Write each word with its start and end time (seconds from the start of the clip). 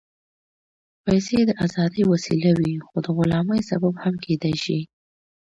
پېسې 1.05 1.39
د 1.45 1.51
ازادۍ 1.65 2.03
وسیله 2.11 2.51
وي، 2.59 2.73
خو 2.85 2.95
د 3.05 3.07
غلامۍ 3.17 3.61
سبب 3.69 3.93
هم 4.03 4.15
کېدای 4.25 4.55
شي. 4.63 4.79